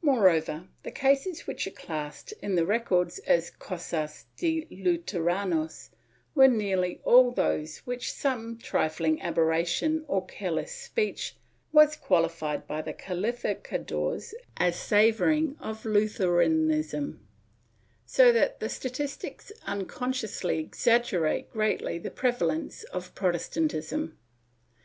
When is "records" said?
2.64-3.18